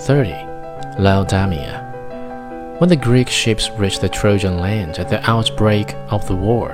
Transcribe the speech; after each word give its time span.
30. 0.00 0.30
Laodamia. 0.98 1.86
When 2.80 2.88
the 2.88 2.96
Greek 2.96 3.28
ships 3.28 3.68
reached 3.72 4.00
the 4.00 4.08
Trojan 4.08 4.58
land 4.58 4.98
at 4.98 5.10
the 5.10 5.22
outbreak 5.30 5.94
of 6.08 6.26
the 6.26 6.34
war, 6.34 6.70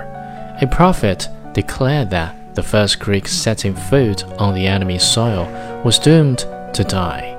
a 0.61 0.69
prophet 0.71 1.29
declared 1.53 2.11
that 2.11 2.55
the 2.55 2.63
first 2.63 3.01
Greek 3.01 3.27
setting 3.27 3.75
foot 3.75 4.23
on 4.41 4.55
the 4.55 4.69
enemy's 4.69 5.03
soil 5.03 5.45
was 5.85 5.99
doomed 5.99 6.39
to 6.73 6.85
die. 6.85 7.33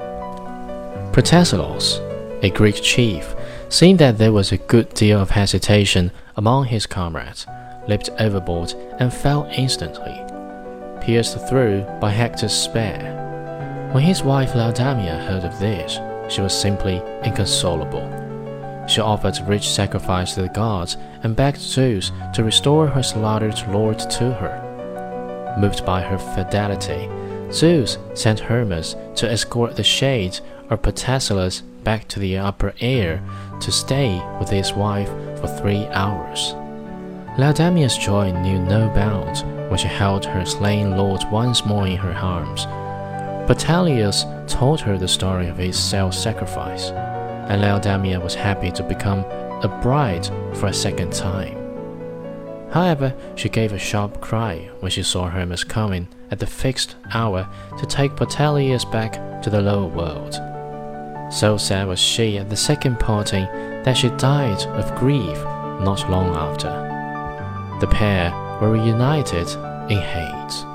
Protesilaus, 1.13 1.99
a 2.43 2.49
Greek 2.49 2.83
chief, 2.83 3.33
seeing 3.69 3.95
that 3.97 4.17
there 4.17 4.33
was 4.33 4.51
a 4.51 4.57
good 4.57 4.93
deal 4.93 5.21
of 5.21 5.31
hesitation 5.31 6.11
among 6.35 6.65
his 6.65 6.85
comrades, 6.85 7.47
leaped 7.87 8.09
overboard 8.19 8.73
and 8.99 9.13
fell 9.13 9.49
instantly, 9.53 10.21
pierced 11.01 11.47
through 11.47 11.83
by 12.01 12.11
Hector's 12.11 12.53
spear. 12.53 13.16
When 13.91 14.03
his 14.03 14.21
wife 14.21 14.53
Laodamia 14.53 15.25
heard 15.27 15.45
of 15.45 15.59
this, 15.59 15.99
she 16.29 16.41
was 16.41 16.53
simply 16.53 17.01
inconsolable. 17.23 18.05
She 18.87 18.99
offered 18.99 19.39
rich 19.47 19.69
sacrifice 19.69 20.33
to 20.33 20.41
the 20.41 20.49
gods 20.49 20.97
and 21.23 21.35
begged 21.35 21.57
Zeus 21.57 22.11
to 22.33 22.43
restore 22.43 22.87
her 22.87 23.01
slaughtered 23.01 23.57
lord 23.69 23.99
to 23.99 24.31
her. 24.33 25.55
Moved 25.57 25.85
by 25.85 26.01
her 26.01 26.17
fidelity, 26.17 27.09
Zeus 27.51 27.97
sent 28.13 28.41
Hermes 28.41 28.95
to 29.15 29.31
escort 29.31 29.75
the 29.77 29.83
shades 29.83 30.41
of 30.69 30.81
Protesilaus 30.81 31.61
back 31.83 32.09
to 32.09 32.19
the 32.19 32.37
upper 32.37 32.73
air 32.81 33.23
to 33.61 33.71
stay 33.71 34.21
with 34.37 34.49
his 34.49 34.73
wife 34.73 35.09
for 35.39 35.47
three 35.47 35.85
hours. 35.87 36.53
Laodamia's 37.37 37.97
joy 37.97 38.31
knew 38.41 38.59
no 38.59 38.89
bounds 38.89 39.43
when 39.69 39.77
she 39.77 39.87
held 39.87 40.25
her 40.25 40.45
slain 40.45 40.97
lord 40.97 41.23
once 41.31 41.65
more 41.65 41.87
in 41.87 41.95
her 41.95 42.13
arms. 42.13 42.67
But 43.47 43.59
told 44.47 44.81
her 44.81 44.97
the 44.97 45.07
story 45.07 45.47
of 45.47 45.57
his 45.57 45.79
self 45.79 46.13
sacrifice, 46.13 46.89
and 46.89 47.61
Laodamia 47.61 48.21
was 48.21 48.35
happy 48.35 48.71
to 48.71 48.83
become 48.83 49.19
a 49.63 49.79
bride 49.81 50.25
for 50.53 50.67
a 50.67 50.73
second 50.73 51.13
time. 51.13 51.55
However, 52.71 53.15
she 53.35 53.47
gave 53.47 53.71
a 53.71 53.79
sharp 53.79 54.19
cry 54.19 54.69
when 54.81 54.91
she 54.91 55.01
saw 55.01 55.29
Hermes 55.29 55.63
coming 55.63 56.09
at 56.29 56.39
the 56.39 56.45
fixed 56.45 56.97
hour 57.13 57.47
to 57.79 57.85
take 57.85 58.15
Protesilaus 58.17 58.83
back 58.91 59.41
to 59.41 59.49
the 59.49 59.61
lower 59.61 59.87
world. 59.87 60.33
So 61.31 61.57
sad 61.57 61.87
was 61.87 61.99
she 61.99 62.37
at 62.37 62.49
the 62.49 62.57
second 62.57 62.99
parting 62.99 63.45
that 63.83 63.95
she 63.95 64.09
died 64.09 64.61
of 64.79 64.95
grief 64.95 65.37
not 65.81 66.09
long 66.09 66.35
after. 66.35 66.69
The 67.79 67.87
pair 67.87 68.31
were 68.59 68.71
reunited 68.71 69.47
in 69.89 69.99
Hades. 69.99 70.65